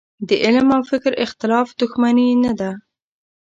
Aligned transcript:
د 0.27 0.29
علم 0.43 0.67
او 0.75 0.81
فکر 0.91 1.11
اختلاف 1.25 1.67
دوښمني 1.79 2.27
نه 2.43 2.51
ده. 2.59 2.71